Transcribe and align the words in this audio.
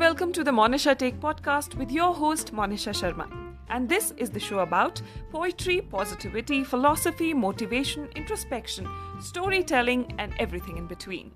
welcome 0.00 0.32
to 0.32 0.42
the 0.42 0.50
Monisha 0.50 0.96
Take 0.96 1.16
podcast 1.20 1.74
with 1.74 1.90
your 1.92 2.14
host 2.14 2.54
Monisha 2.54 2.92
Sharma. 2.98 3.24
And 3.68 3.86
this 3.86 4.14
is 4.16 4.30
the 4.30 4.40
show 4.40 4.60
about 4.60 5.02
poetry, 5.30 5.82
positivity, 5.82 6.64
philosophy, 6.64 7.34
motivation, 7.34 8.08
introspection, 8.16 8.88
storytelling 9.20 10.06
and 10.18 10.32
everything 10.38 10.78
in 10.78 10.86
between. 10.94 11.30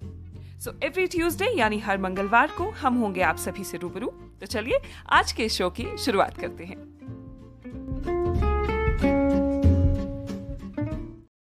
So 0.65 0.73
every 0.85 1.07
Tuesday 1.13 1.47
यानी 1.59 1.79
हर 1.87 1.99
मंगलवार 1.99 2.51
को 2.59 2.71
हम 2.81 2.99
होंगे 2.99 3.23
आप 3.23 3.37
सभी 3.37 3.65
से 3.65 3.79
रूबरू 3.79 4.07
तो 4.41 4.47
चलिए 4.47 4.81
आज 5.19 5.33
के 5.41 5.49
शो 5.59 5.71
की 5.79 5.87
शुरुआत 6.05 6.39
करते 6.41 6.65
हैं 6.65 6.77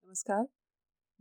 नमस्कार 0.03 0.43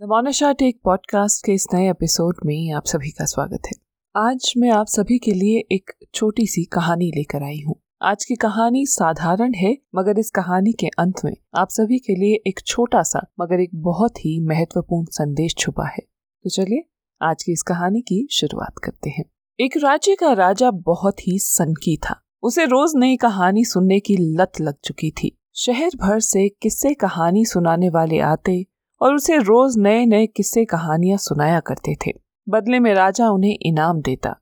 द 0.01 0.09
मोनिशा 0.15 0.53
टेक 0.65 0.81
पॉडकास्ट 0.85 1.47
के 1.47 1.53
इस 1.61 1.67
नए 1.75 1.91
एपिसोड 1.91 2.47
में 2.47 2.73
आप 2.77 2.95
सभी 2.95 3.11
का 3.11 3.25
स्वागत 3.37 3.67
है 3.67 3.74
आज 4.17 4.53
मैं 4.57 4.71
आप 4.71 4.87
सभी 4.87 5.19
के 5.19 5.31
लिए 5.31 5.59
एक 5.73 5.91
छोटी 6.15 6.47
सी 6.47 6.65
कहानी 6.65 7.11
लेकर 7.17 7.43
आई 7.43 7.61
हूँ। 7.67 7.75
आज 8.03 8.25
की 8.25 8.35
कहानी 8.35 8.87
साधारण 8.87 9.55
है, 9.55 9.79
मगर 9.95 10.19
इस 10.19 10.31
कहानी 10.31 10.73
के 10.73 10.87
अंत 10.87 11.15
में 11.25 11.37
आप 11.55 11.69
सभी 11.69 11.99
के 11.99 12.15
लिए 12.15 12.35
एक 12.47 12.61
छोटा 12.67 13.03
सा 13.03 13.27
मगर 13.41 13.61
एक 13.61 13.71
बहुत 13.75 14.19
ही 14.19 14.41
महत्वपूर्ण 14.41 15.07
संदेश 15.11 15.55
छुपा 15.59 15.87
है। 15.87 16.03
तो 16.45 16.51
चलिए, 16.51 16.85
आज 17.23 17.43
की 17.43 17.53
इस 17.53 17.63
कहानी 17.63 18.01
की 18.01 18.29
शुरुआत 18.31 18.79
करते 18.85 19.11
हैं। 19.11 19.25
एक 19.61 19.77
राज्य 19.77 20.15
का 20.15 20.33
राजा 20.33 20.71
बहुत 20.71 21.29
ही 21.29 21.39
सनकी 21.39 21.97
था। 21.97 22.21
उसे 22.43 22.65
रोज 22.65 22.93
नई 22.97 23.17
कहानी 23.17 23.65
सुनने 23.65 24.01
की 24.01 24.17
लत 24.17 24.53
लग 24.61 24.75
चुकी 24.85 25.11
थी। 25.11 25.39
शहर 25.55 25.91
भर 25.97 26.21
से 26.21 26.49
किस्से 26.49 26.95
कहानी 26.95 27.45
सुनाने 27.45 27.89
वाले 27.89 28.19
आते 28.19 28.67
और 29.01 29.15
उसे 29.15 29.37
रोज 29.37 29.79
नए 29.79 30.07
नए 30.07 30.27
किस्से 30.27 30.65
कहानियाँ 30.65 31.19
सुनाया 31.19 31.61
करते 31.61 31.97
थे। 32.07 32.24
बदले 32.49 32.79
में 32.79 32.95
राजा 32.95 33.29
उन्हें 33.31 33.59
इनाम 33.63 34.01
देता। 34.01 34.35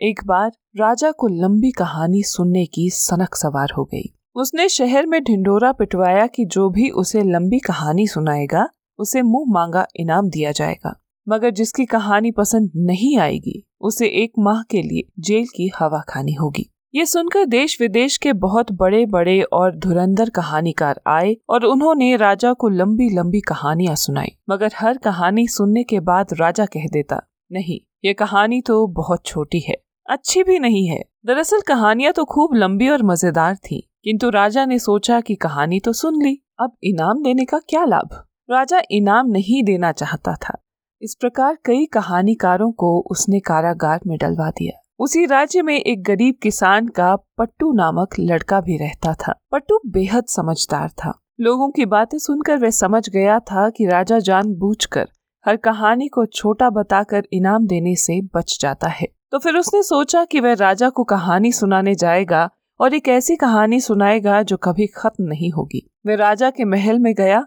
एक 0.00 0.20
बार 0.26 0.52
राजा 0.76 1.10
को 1.10 1.28
लंबी 1.28 1.70
कहानी 1.70 2.22
सुनने 2.22 2.66
की 2.66 2.90
सनक 2.90 3.34
सवार 3.34 3.68
हो 3.78 3.84
गई। 3.84 4.14
उसने 4.34 4.68
शहर 4.68 5.06
में 5.06 5.22
ढिंडोरा 5.22 5.72
पिटवाया 5.72 6.26
कि 6.26 6.44
जो 6.44 6.70
भी 6.70 6.90
उसे 6.90 7.22
लंबी 7.22 7.58
कहानी 7.58 8.06
सुनाएगा, 8.06 8.68
उसे 8.98 9.22
मुँह 9.22 9.52
मांगा 9.52 9.86
इनाम 9.96 10.28
दिया 10.28 10.52
जाएगा। 10.52 11.00
मगर 11.28 11.50
जिसकी 11.50 11.84
कहानी 11.84 12.30
पसंद 12.30 12.70
नहीं 12.76 13.18
आएगी, 13.18 13.66
उसे 13.80 14.06
एक 14.06 14.32
माह 14.38 14.62
के 14.62 14.82
लिए 14.82 15.12
जेल 15.18 15.46
की 15.46 15.70
हवा 15.78 16.02
खानी 16.08 16.32
होगी। 16.32 16.72
ये 16.94 17.06
सुनकर 17.06 17.44
देश 17.44 17.80
विदेश 17.80 18.16
के 18.16 18.32
बहुत 18.32 18.72
बड़े 18.72 19.06
बड़े 19.06 19.42
और 19.42 19.76
धुरंधर 19.76 20.30
कहानीकार 20.30 21.00
आए 21.06 21.36
और 21.48 21.64
उन्होंने 21.64 22.16
राजा 22.16 22.52
को 22.52 22.68
लंबी 22.68 23.08
लंबी 23.16 23.40
कहानियाँ 23.40 23.94
सुनाई। 23.94 24.36
मगर 24.50 24.70
हर 24.76 24.98
कहानी 24.98 25.48
सुनने 25.48 25.82
के 25.84 26.00
बाद 26.00 26.26
राजा 26.32 26.66
कह 26.66 26.86
देता 26.92 27.20
नहीं, 27.50 27.78
ये 28.04 28.12
कहानी 28.14 28.60
तो 28.60 28.86
बहुत 28.86 29.24
छोटी 29.26 29.60
है। 29.60 29.76
अच्छी 30.08 30.42
भी 30.42 30.58
नहीं 30.58 30.86
है। 30.88 31.02
दरअसल 31.26 31.60
कहानियाँ 31.60 32.12
तो 32.12 32.24
खूब 32.24 32.54
लंबी 32.54 32.88
और 32.88 33.02
मज़ेदार 33.02 33.56
थी, 33.56 33.80
किंतु 34.04 34.30
राजा 34.30 34.64
ने 34.66 34.78
सोचा 34.78 35.20
कि 35.20 35.34
कहानी 35.34 35.80
तो 35.80 35.92
सुन 35.92 36.22
ली, 36.22 36.38
अब 36.60 36.76
इनाम 36.84 37.22
देने 37.22 37.44
का 37.44 37.58
क्या 37.58 37.84
लाभ? 37.84 38.08
राजा 38.50 38.80
इनाम 38.90 39.26
नहीं 39.26 39.62
देना 39.64 39.92
चाहता 39.92 40.34
था। 40.34 40.56
इस 41.02 41.14
प्रकार 41.14 41.58
कई 41.64 41.86
कहानीकारों 41.86 42.70
को 42.72 42.98
उसने 43.10 43.40
कारागार 43.40 44.00
में 44.06 44.16
डलवा 44.18 44.50
दिया। 44.50 44.80
उसी 44.98 45.24
राज्य 45.26 45.62
में 45.62 45.74
एक 45.76 46.02
गरीब 46.02 46.34
किसान 46.42 46.86
का 46.88 47.14
पट्टू 47.16 47.72
नामक 47.72 48.14
लड़का 48.20 48.60
भी 48.60 48.76
रहता 48.76 49.14
था। 49.14 49.34
पट्टू 49.52 49.80
बेहद 49.86 50.24
समझदार 50.26 50.88
था। 50.88 51.12
लोगों 51.40 51.70
की 51.70 51.84
बातें 51.86 52.18
सुनकर 52.18 52.56
वह 52.56 52.70
समझ 52.70 53.08
गया 53.08 53.38
था 53.40 53.68
कि 53.70 53.86
राजा 53.86 54.18
जान 54.18 54.54
कर 54.92 55.08
हर 55.46 55.56
कहानी 55.56 56.06
को 56.08 56.24
छोटा 56.26 56.68
बताकर 56.70 57.26
इनाम 57.32 57.66
देने 57.66 57.94
से 57.96 58.20
बच 58.34 58.56
जाता 58.60 58.88
है। 58.88 59.06
तो 59.32 59.38
फिर 59.38 59.56
उसने 59.56 59.82
सोचा 59.82 60.24
कि 60.24 60.40
वह 60.40 60.54
राजा 60.54 60.88
को 60.88 61.04
कहानी 61.04 61.52
सुनाने 61.52 61.94
जाएगा 61.94 62.48
और 62.80 62.94
एक 62.94 63.08
ऐसी 63.08 63.36
कहानी 63.36 63.80
सुनाएगा 63.80 64.42
जो 64.42 64.56
कभी 64.56 64.86
खत्म 64.86 65.24
नहीं 65.24 65.50
होगी। 65.50 65.86
वह 66.06 66.16
राजा 66.16 66.50
के 66.50 66.64
महल 66.64 66.98
में 66.98 67.12
गया 67.14 67.44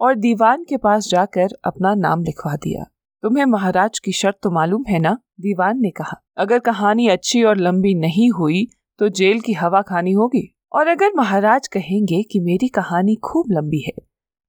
और 0.00 0.14
दीवान 0.14 0.64
के 0.64 0.76
पास 0.76 1.08
जाकर 1.08 1.56
अपना 1.64 1.94
नाम 1.94 2.22
लिखवा 2.22 2.54
दिया। 2.56 2.84
तुम्हें 3.22 3.44
महाराज 3.46 3.98
की 3.98 4.12
शर्त 4.12 4.38
तो 4.42 4.50
मालूम 4.50 4.84
है 4.88 4.98
ना? 4.98 5.16
दीवान 5.40 5.80
ने 5.80 5.90
कहा। 5.90 6.20
अगर 6.36 6.58
कहानी 6.60 7.08
अच्छी 7.08 7.42
और 7.42 7.56
लंबी 7.56 7.94
नहीं 7.94 8.30
हुई 8.30 8.66
तो 9.00 9.08
जेल 9.10 9.40
की 9.40 9.52
हवा 9.52 9.82
खानी 9.82 10.12
होगी। 10.12 10.48
और 10.72 10.88
अगर 10.88 11.12
महाराज 11.16 11.68
कहेंगे 11.68 12.22
कि 12.22 12.40
मेरी 12.40 12.68
कहानी 12.68 13.14
खूब 13.24 13.50
लंबी 13.50 13.80
है 13.80 13.92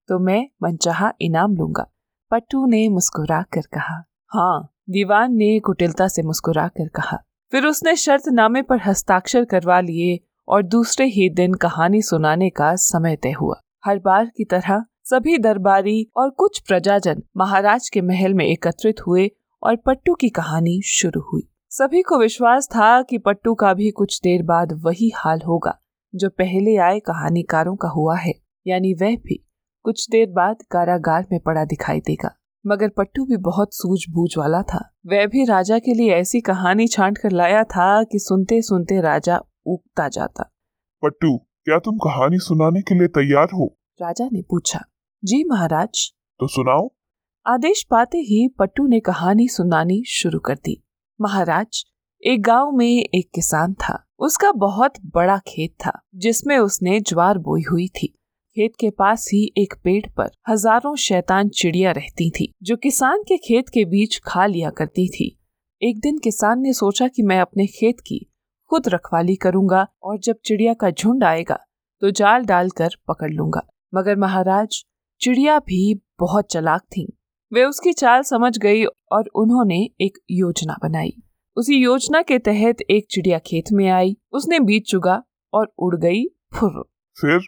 तो 0.09 0.19
मैं 0.19 0.45
मनचाहा 0.63 1.11
इनाम 1.21 1.55
लूँगा। 1.55 1.89
पट्टू 2.33 2.65
ने 2.65 2.87
मुस्कुरा 2.89 3.41
कर 3.41 3.61
कहा 3.61 3.95
हाँ 4.31 4.75
दीवान 4.89 5.33
ने 5.33 5.59
कुटिलता 5.59 6.07
से 6.07 6.21
मुस्कुरा 6.21 6.67
कर 6.67 6.87
कहा। 6.87 7.17
फिर 7.51 7.65
उसने 7.65 7.95
शर्त 7.95 8.23
नामे 8.27 8.61
पर 8.61 8.79
हस्ताक्षर 8.85 9.45
करवा 9.45 9.79
लिए 9.79 10.19
और 10.47 10.63
दूसरे 10.63 11.05
ही 11.05 11.29
दिन 11.29 11.53
कहानी 11.53 12.01
सुनाने 12.01 12.49
का 12.49 12.75
समय 12.75 13.15
तय 13.15 13.31
हुआ। 13.31 13.59
हर 13.85 13.99
बार 13.99 14.25
की 14.25 14.45
तरह 14.45 14.83
सभी 15.03 15.37
दरबारी 15.37 16.07
और 16.15 16.29
कुछ 16.29 16.59
प्रजाजन 16.59 17.23
महाराज 17.37 17.89
के 17.89 18.01
महल 18.01 18.33
में 18.33 18.45
एकत्रित 18.45 19.05
हुए 19.07 19.29
और 19.63 19.75
पट्टू 19.75 20.13
की 20.13 20.29
कहानी 20.29 20.81
शुरू 20.85 21.21
हुई। 21.21 21.47
सभी 21.69 22.01
को 22.01 22.19
विश्वास 22.19 22.67
था 22.67 23.01
कि 23.01 23.17
पट्टू 23.17 23.53
का 23.53 23.73
भी 23.73 23.91
कुछ 23.91 24.19
देर 24.23 24.43
बाद 24.43 24.73
वही 24.73 25.11
हाल 25.15 25.41
होगा, 25.47 25.79
जो 26.15 26.29
पहले 26.29 26.77
आए 26.77 26.99
कहानीकारों 26.99 27.75
का 27.75 27.87
हुआ 27.87 28.17
है, 28.17 28.33
यानी 28.67 28.93
वह 28.93 29.15
भी। 29.15 29.43
कुछ 29.83 30.09
देर 30.09 30.27
बाद 30.29 30.57
कारागार 30.71 31.27
में 31.31 31.39
पड़ा 31.39 31.65
दिखाई 31.65 31.99
देगा। 31.99 32.35
मगर 32.67 32.89
पट्टू 32.89 33.25
भी 33.25 33.37
बहुत 33.37 33.69
सूझबूझ 33.73 34.37
वाला 34.37 34.61
था। 34.61 34.93
वह 35.07 35.25
भी 35.25 35.45
राजा 35.45 35.79
के 35.79 35.93
लिए 35.93 36.11
ऐसी 36.11 36.41
कहानी 36.41 36.87
छांट 36.87 37.17
कर 37.17 37.31
लाया 37.31 37.63
था 37.63 38.03
कि 38.03 38.19
सुनते 38.19 38.61
सुनते 38.61 39.01
राजा 39.01 39.39
उगता 39.65 40.07
जाता। 40.07 40.43
पट्टू 41.03 41.37
क्या 41.37 41.79
तुम 41.79 41.97
कहानी 41.97 42.37
सुनाने 42.37 42.81
के 42.81 42.95
लिए 42.95 43.07
तैयार 43.07 43.47
हो? 43.53 43.77
राजा 44.01 44.29
ने 44.33 44.41
पूछा। 44.41 44.79
जी 45.25 45.43
महाराज। 45.43 46.13
तो 46.39 46.47
सुनाओ। 46.47 46.89
आदेश 47.47 47.87
पाते 47.89 48.17
ही 48.17 48.47
पट्टू 48.59 48.87
ने 48.87 48.99
कहानी 48.99 49.47
सुनानी 49.47 50.03
शुरू 50.07 50.39
कर 50.39 50.55
दी। 50.55 50.83
महाराज 51.21 51.83
एक 52.23 52.41
गाँव 52.41 52.71
में 52.71 53.03
एक 53.15 53.31
किसान 53.35 53.73
था। 53.73 54.05
उसका 54.19 54.51
बहुत 54.51 54.93
बड़ा 55.05 55.37
खेत 55.37 55.75
था 55.85 55.99
जिसमें 56.15 56.57
उसने 56.57 56.99
ज्वार 56.99 57.37
बोई 57.37 57.61
हुई 57.71 57.87
थी। 57.87 58.19
खेत 58.55 58.73
के 58.79 58.89
पास 58.89 59.27
ही 59.33 59.41
एक 59.57 59.73
पेड़ 59.83 60.05
पर 60.17 60.29
हज़ारों 60.49 60.95
शैतान 60.95 61.47
चिड़िया 61.51 61.91
रहती 61.91 62.29
थी, 62.29 62.51
जो 62.63 62.75
किसान 62.75 63.21
के 63.21 63.37
खेत 63.37 63.69
के 63.69 63.85
बीच 63.85 64.19
खा 64.25 64.45
लिया 64.45 64.69
करती 64.69 65.07
थी। 65.09 65.25
एक 65.81 65.99
दिन 65.99 66.17
किसान 66.17 66.59
ने 66.59 66.73
सोचा 66.73 67.07
कि 67.07 67.23
मैं 67.23 67.39
अपने 67.39 67.65
खेत 67.69 67.99
की 67.99 68.19
खुद 68.71 68.87
रखवाली 68.87 69.35
करूँगा 69.35 69.85
और 70.03 70.19
जब 70.19 70.35
चिड़िया 70.45 70.73
का 70.73 70.89
झुंड 70.91 71.23
आएगा 71.23 71.57
तो 72.01 72.11
जाल 72.11 72.45
डालकर 72.45 72.95
पकड़ 73.07 73.31
लूँगा। 73.31 73.61
मगर 73.93 74.15
महाराज, 74.17 74.83
चिड़िया 75.21 75.57
भी 75.59 75.93
बहुत 76.19 76.51
चलाक 76.51 76.81
थी। 76.87 77.07
वे 77.51 77.63
उसकी 77.63 77.93
चाल 77.93 78.21
समझ 78.23 78.57
गई 78.57 78.83
और 78.85 79.29
उन्होंने 79.35 79.83
एक 80.01 80.17
योजना 80.31 80.77
बनाई। 80.83 81.13
उसी 81.57 81.77
योजना 81.77 82.21
के 82.21 82.39
तहत 82.41 82.81
एक 82.81 83.07
चिड़िया 83.11 83.39
खेत 83.39 83.71
में 83.71 83.87
आई, 83.89 84.15
उसने 84.31 84.59
बीज 84.59 84.83
चुगा 84.83 85.21
और 85.53 85.73
उड़ 85.79 85.95
गई 85.95 86.25
फुर 86.53 86.83
फिर? 87.17 87.39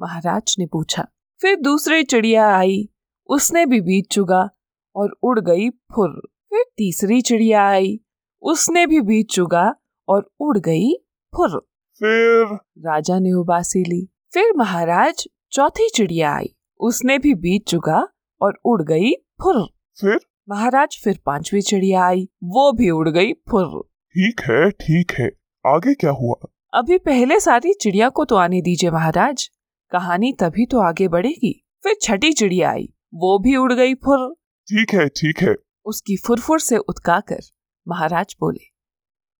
महाराज 0.00 0.54
ने 0.58 0.66
पूछा। 0.66 1.06
फिर 1.40 1.56
दूसरी 1.56 2.02
चिड़िया 2.02 2.48
आई। 2.56 2.88
उसने 3.28 3.66
भी 3.66 3.80
बीज 3.80 4.04
चुगा 4.12 4.48
और 4.96 5.16
उड़ 5.22 5.40
गई 5.40 5.68
फुर। 5.70 6.20
फिर 6.50 6.64
तीसरी 6.76 7.20
चिड़िया 7.20 7.66
आई। 7.68 7.98
उसने 8.42 8.86
भी 8.86 9.00
बीज 9.00 9.26
चुगा 9.26 9.74
और 10.08 10.30
उड़ 10.40 10.58
गई 10.58 10.92
फुर। 11.32 11.58
फिर? 12.00 12.54
राजा 12.86 13.18
ने 13.18 13.32
उबासी 13.32 13.82
ली। 13.84 14.08
फिर 14.34 14.52
महाराज 14.56 15.24
चौथी 15.52 15.88
चिड़िया 15.94 16.34
आई। 16.36 16.54
उसने 16.80 17.18
भी 17.18 17.34
बीत 17.34 17.66
चुका 17.68 18.06
और 18.40 18.58
उड़ 18.64 18.82
गई 18.82 19.12
फुर। 19.42 19.62
फिर? 20.00 20.18
महाराज 20.48 21.00
फिर 21.04 21.18
पांचवी 21.26 21.60
चिड़िया 21.60 22.04
आई। 22.04 22.28
वो 22.44 22.72
भी 22.72 22.90
उड़ 22.90 23.08
गई 23.08 23.32
फुर। 23.32 23.82
ठीक 24.14 24.40
है 24.40 24.70
ठीक 24.70 25.12
है। 25.12 25.30
आगे 25.66 25.94
क्या 25.94 26.10
हुआ? 26.10 26.34
अभी 26.74 26.98
पहले 26.98 27.40
सारी 27.40 27.72
चिड़िया 27.72 28.08
को 28.08 28.24
तो 28.24 28.36
आने 28.36 28.60
दीजिए 28.60 28.90
महाराज। 28.90 29.50
कहानी 29.96 30.32
तभी 30.40 30.66
तो 30.66 30.80
आगे 30.80 31.08
बढ़ेगी। 31.08 31.52
फिर 31.84 31.96
छठी 32.02 32.32
चिड़िया 32.32 32.70
आई। 32.70 32.88
वो 33.14 33.38
भी 33.38 33.56
उड़ 33.56 33.72
गई 33.72 33.94
फुर 33.96 34.32
ठीक 34.68 34.94
है 34.94 35.06
ठीक 35.10 35.42
है। 35.42 35.54
उसकी 35.86 36.16
फुरफुर 36.16 36.60
से 36.60 36.76
उतका 36.78 37.18
कर 37.28 37.40
महाराज 37.86 38.34
बोले 38.40 38.64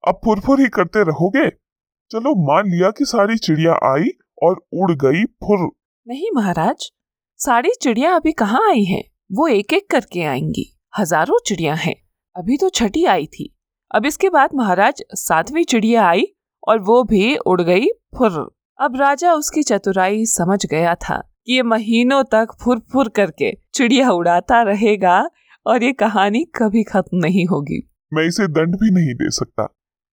अब 0.04 0.20
फुरफुर 0.24 0.60
ही 0.60 0.68
करते 0.68 1.02
रहोगे? 1.04 1.48
चलो 2.10 2.34
मान 2.44 2.70
लिया 2.70 2.90
कि 2.90 3.04
सारी 3.04 3.36
चिड़िया 3.38 3.72
आई 3.84 4.10
और 4.42 4.56
उड़ 4.74 4.92
गई 4.94 5.24
फुर 5.24 5.70
नहीं 6.06 6.30
महाराज 6.34 6.90
सारी 7.40 7.70
चिड़िया 7.82 8.14
अभी 8.14 8.32
कहाँ 8.34 8.60
आई 8.68 8.84
हैं? 8.84 9.02
वो 9.32 9.48
एक 9.48 9.72
एक 9.72 9.90
करके 9.90 10.22
आएँगी। 10.24 10.64
हज़ारों 10.98 11.38
चिड़िया 11.46 11.74
हैं। 11.74 11.94
अभी 12.36 12.56
तो 12.56 12.68
छठी 12.70 13.04
आई 13.06 13.26
थी। 13.26 13.52
अब 13.90 14.06
इसके 14.06 14.28
बाद 14.30 14.54
महाराज 14.54 15.02
सातवीं 15.16 15.64
चिड़िया 15.64 16.06
आई 16.08 16.26
और 16.62 16.80
वो 16.80 17.02
भी 17.04 17.36
उड़ 17.36 17.60
गई 17.62 17.88
फुर 18.18 18.30
अब 18.78 18.96
राजा 18.96 19.32
उसकी 19.32 19.62
चतुराई 19.62 20.24
समझ 20.26 20.66
गया 20.66 20.94
था 20.94 21.16
कि 21.46 21.52
ये 21.52 21.62
महीनों 21.62 22.22
तक 22.24 22.48
फुर 22.64 22.78
फुर 22.92 23.08
करके 23.08 23.50
चिड़िया 23.74 24.10
उड़ाता 24.10 24.60
रहेगा 24.62 25.30
और 25.66 25.82
ये 25.82 25.92
कहानी 25.92 26.44
कभी 26.54 26.82
खत्म 26.82 27.18
नहीं 27.18 27.46
होगी। 27.46 27.78
मैं 28.14 28.24
इसे 28.24 28.46
दंड 28.48 28.74
भी 28.74 28.90
नहीं 28.90 29.14
दे 29.14 29.30
सकता। 29.30 29.64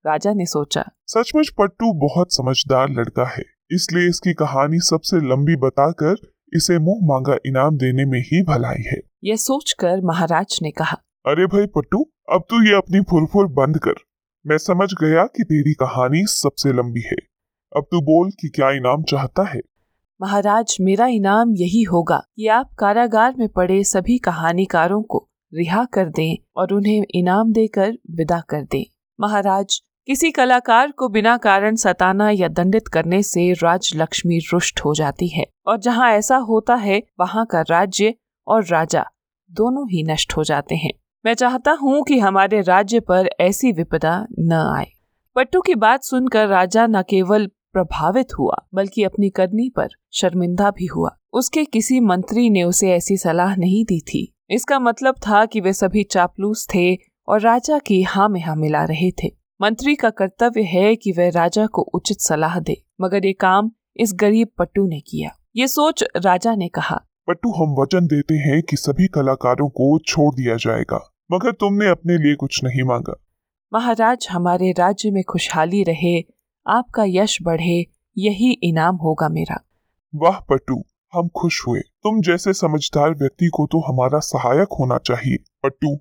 राजा 0.05 0.33
ने 0.33 0.45
सोचा। 0.45 0.83
सचमुच 1.07 1.49
पट्टू 1.49 1.91
बहुत 1.99 2.33
समझदार 2.33 2.89
लड़का 2.89 3.25
है 3.29 3.43
इसलिए 3.71 4.07
इसकी 4.09 4.33
कहानी 4.33 4.79
सबसे 4.79 5.17
लंबी 5.17 5.55
बताकर 5.55 6.15
इसे 6.53 6.79
मुँह 6.79 6.99
मांगा 7.03 7.37
इनाम 7.45 7.77
देने 7.77 8.05
में 8.05 8.19
ही 8.21 8.41
भलाई 8.43 8.83
है। 8.87 8.99
यह 9.23 9.35
सोचकर 9.35 10.01
महाराज 10.05 10.59
ने 10.61 10.71
कहा 10.71 10.97
अरे 11.25 11.45
भाई 11.47 11.67
पट्टू 11.67 12.03
अब 12.31 12.45
तू 12.49 12.63
ये 12.63 12.75
अपनी 12.77 13.01
फुरफुर 13.01 13.47
बंद 13.51 13.77
कर। 13.77 14.03
मैं 14.45 14.57
समझ 14.57 14.89
गया 14.93 15.25
कि 15.25 15.43
तेरी 15.43 15.73
कहानी 15.73 16.25
सबसे 16.29 16.73
लंबी 16.73 17.01
है। 17.01 17.32
अब 17.77 17.85
तू 17.91 18.01
बोल 18.01 18.29
कि 18.31 18.47
क्या 18.47 18.69
इनाम 18.71 19.03
चाहता 19.03 19.43
है? 19.43 19.59
महाराज, 20.21 20.77
मेरा 20.81 21.05
इनाम 21.07 21.53
यही 21.55 21.81
होगा 21.83 22.17
कि 22.35 22.47
आप 22.47 22.69
कारागार 22.79 23.35
में 23.37 23.47
पड़े 23.49 23.83
सभी 23.83 24.17
कहानीकारों 24.17 25.01
को 25.03 25.27
रिहा 25.53 25.85
कर 25.85 26.09
दें 26.09 26.35
और 26.57 26.73
उन्हें 26.73 27.03
इनाम 27.11 27.51
देकर 27.53 27.97
विदा 28.11 28.39
कर 28.49 28.61
दें। 28.61 28.83
महाराज, 29.19 29.81
किसी 30.07 30.31
कलाकार 30.31 30.91
को 30.91 31.09
बिना 31.09 31.37
कारण 31.37 31.75
सताना 31.75 32.29
या 32.29 32.47
दंडित 32.47 32.87
करने 32.87 33.23
से 33.23 33.51
राज 33.53 33.91
लक्ष्मी 33.95 34.39
रुष्ट 34.53 34.79
हो 34.79 34.93
जाती 34.93 35.27
है 35.27 35.45
और 35.67 35.77
जहाँ 35.77 36.11
ऐसा 36.11 36.37
होता 36.37 36.75
है, 36.75 37.01
वहाँ 37.19 37.45
का 37.45 37.61
राज्य 37.61 38.13
और 38.47 38.65
राजा 38.65 39.05
दोनों 39.51 39.87
ही 39.89 40.03
नष्ट 40.03 40.37
हो 40.37 40.43
जाते 40.43 40.75
हैं। 40.75 40.91
मैं 41.25 41.33
चाहता 41.33 41.71
हूँ 41.71 42.03
कि 42.03 42.19
हमारे 42.19 42.61
राज्य 42.61 42.99
पर 42.99 43.29
ऐसी 43.39 43.71
विपदा 43.71 44.25
न 44.39 44.53
आए। 44.77 44.87
पट्टू 45.35 45.61
की 45.61 45.75
बात 45.75 46.03
सुनकर 46.03 46.47
राजा 46.47 46.87
न 46.87 47.01
केवल 47.01 47.49
प्रभावित 47.73 48.33
हुआ 48.39 48.55
बल्कि 48.73 49.03
अपनी 49.03 49.29
करनी 49.29 49.69
पर 49.69 49.89
शर्मिंदा 50.11 50.69
भी 50.71 50.85
हुआ। 50.85 51.09
उसके 51.33 51.63
किसी 51.65 51.99
मंत्री 51.99 52.49
ने 52.49 52.63
उसे 52.63 52.91
ऐसी 52.91 53.17
सलाह 53.17 53.55
नहीं 53.55 53.83
दी 53.85 53.99
थी। 53.99 54.29
इसका 54.49 54.79
मतलब 54.79 55.15
था 55.27 55.45
कि 55.45 55.61
वे 55.61 55.73
सभी 55.73 56.03
चापलूस 56.03 56.67
थे 56.75 56.93
और 57.27 57.41
राजा 57.41 57.79
की 57.79 58.01
हाँ 58.03 58.27
में 58.29 58.41
हाँ 58.41 58.55
मिला 58.55 58.83
रहे 58.83 59.11
थे। 59.23 59.31
मंत्री 59.61 59.95
का 59.95 60.09
कर्तव्य 60.09 60.61
है 60.63 60.95
कि 60.95 61.11
वह 61.11 61.29
राजा 61.29 61.65
को 61.65 61.81
उचित 61.93 62.19
सलाह 62.19 62.59
दे 62.59 62.81
मगर 63.01 63.25
ये 63.25 63.33
काम 63.33 63.71
इस 63.97 64.13
गरीब 64.13 64.47
पट्टू 64.57 64.85
ने 64.87 64.99
किया। 64.99 65.29
ये 65.55 65.67
सोच 65.67 66.03
राजा 66.17 66.55
ने 66.55 66.67
कहा 66.67 67.01
पट्टू 67.27 67.51
हम 67.51 67.75
वचन 67.81 68.07
देते 68.07 68.35
हैं 68.39 68.61
कि 68.61 68.77
सभी 68.77 69.07
कलाकारों 69.07 69.69
को 69.69 69.97
छोड़ 69.99 70.33
दिया 70.35 70.55
जाएगा 70.55 70.99
मगर 71.31 71.51
तुमने 71.51 71.89
अपने 71.89 72.17
लिए 72.17 72.35
कुछ 72.35 72.63
नहीं 72.63 72.83
मांगा। 72.83 73.15
महाराज 73.71 74.27
हमारे 74.31 74.71
राज्य 74.71 75.11
में 75.11 75.23
खुशहाली 75.23 75.83
रहे 75.83 76.19
आपका 76.67 77.03
यश 77.07 77.37
बढ़े 77.41 77.85
यही 78.17 78.51
इनाम 78.51 78.95
होगा 78.95 79.29
मेरा। 79.29 79.59
वाह 80.15 80.39
पट्टू 80.39 80.83
हम 81.13 81.27
खुश 81.27 81.67
हुए। 81.67 81.79
तुम 81.79 82.21
जैसे 82.21 82.53
समझदार 82.53 83.11
व्यक्ति 83.11 83.47
को 83.47 83.65
तो 83.65 83.79
हमारा 83.79 84.19
सहायक 84.19 84.67
होना 84.79 84.97
चाहिए। 84.97 85.37
पट्टू 85.63 85.95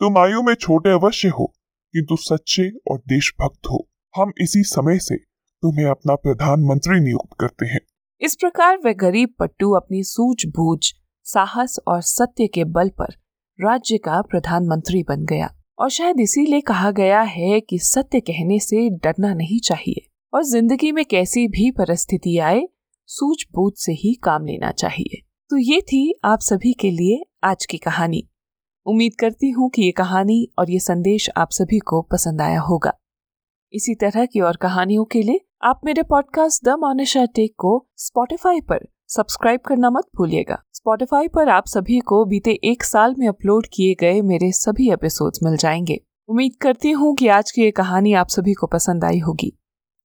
तुम 0.00 0.18
आयु 0.18 0.42
में 0.42 0.54
छोटे 0.54 0.90
अवश्य 0.90 1.28
हो 1.28 1.46
किंतु 1.94 2.16
सच्चे 2.16 2.68
और 2.90 2.98
देशभक्त 2.98 3.66
हो। 3.70 3.88
हम 4.16 4.32
इसी 4.40 4.62
समय 4.62 4.98
से 4.98 5.16
तुम्हें 5.62 5.86
अपना 5.86 6.14
प्रधानमंत्री 6.14 7.00
नियुक्त 7.00 7.36
करते 7.40 7.66
हैं। 7.66 7.80
इस 8.20 8.34
प्रकार 8.34 8.78
वह 8.78 8.92
गरीब 8.92 9.34
पट्टू 9.38 9.70
अपनी 9.72 10.02
सूझबूझ 10.02 10.80
साहस 11.24 11.78
और 11.88 12.02
सत्य 12.02 12.46
के 12.46 12.64
बल 12.64 12.88
पर 12.88 13.14
राज्य 13.58 13.98
का 13.98 14.22
प्रधानमंत्री 14.22 15.02
बन 15.02 15.24
गया। 15.24 15.54
और 15.78 15.90
शायद 15.90 16.20
इसीलिए 16.20 16.60
कहा 16.60 16.90
गया 16.90 17.20
है 17.20 17.60
कि 17.60 17.78
सत्य 17.78 18.20
कहने 18.20 18.58
से 18.58 18.88
डरना 18.90 19.32
नहीं 19.34 19.58
चाहिए 19.60 20.06
और 20.32 20.42
ज़िंदगी 20.42 20.92
में 20.92 21.04
कैसी 21.04 21.46
भी 21.48 21.70
परिस्थिति 21.70 22.38
आए, 22.38 22.62
सूझबूझ 23.08 23.72
से 23.76 23.92
ही 23.92 24.14
काम 24.14 24.46
लेना 24.46 24.70
चाहिए। 24.70 25.20
तो 25.50 25.56
ये 25.56 25.80
थी 25.80 26.20
आप 26.24 26.40
सभी 26.40 26.72
के 26.72 26.90
लिए 26.90 27.22
आज 27.44 27.66
की 27.66 27.78
कहानी। 27.78 28.28
उम्मीद 28.86 29.14
करती 29.14 29.50
हूँ 29.50 29.70
कि 29.70 29.82
ये 29.82 29.90
कहानी 29.90 30.48
और 30.58 30.70
ये 30.70 30.78
संदेश 30.78 31.30
आप 31.36 31.50
सभी 31.50 31.78
को 31.78 32.02
पसंद 32.02 32.40
आया 32.40 32.60
होगा। 32.60 32.92
इसी 33.72 33.94
तरह 33.94 34.26
की 34.26 34.40
और 34.40 34.56
कहानियों 34.56 35.04
के 35.04 35.22
लिए 35.22 35.40
आप 35.62 35.80
मेरे 35.84 36.02
पॉडकास्ट 36.02 36.64
द 36.64 36.68
मोनिशा 36.68 37.24
टेक 37.24 37.54
को 37.58 37.86
स्पॉटिफाई 37.96 38.60
पर 38.60 38.86
सब्सक्राइब 39.10 39.60
करना 39.60 39.90
मत 39.90 40.04
भूलिएगा। 40.16 40.62
स्पॉटिफाई 40.72 41.28
पर 41.28 41.48
आप 41.48 41.66
सभी 41.66 41.98
को 42.00 42.24
बीते 42.24 42.52
एक 42.64 42.84
साल 42.84 43.14
में 43.18 43.26
अपलोड 43.28 43.66
किए 43.72 43.94
गए 43.94 44.20
मेरे 44.22 44.50
सभी 44.52 44.90
एपिसोड्स 44.92 45.42
मिल 45.42 45.56
जाएँगे। 45.56 46.00
उम्मीद 46.28 46.56
करती 46.60 46.90
हूँ 46.90 47.14
कि 47.16 47.28
आज 47.28 47.50
की 47.50 47.62
ये 47.62 47.70
कहानी 47.70 48.12
आप 48.12 48.28
सभी 48.28 48.54
को 48.54 48.66
पसंद 48.66 49.04
आई 49.04 49.18
होगी। 49.18 49.50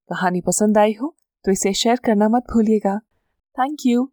कहानी 0.10 0.42
पसंद 0.42 0.78
आई 0.78 0.96
हो 1.02 1.16
तो 1.46 1.52
इसे 1.52 1.74
शेयर 1.74 2.00
करना 2.06 2.30
मत 2.30 2.44
भूलिएगा। 2.54 2.98
Thank 3.58 3.86
you 3.86 4.12